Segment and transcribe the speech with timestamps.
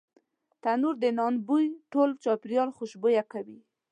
[0.61, 3.59] تنور د نان بوی ټول چاپېریال خوشبویه کوي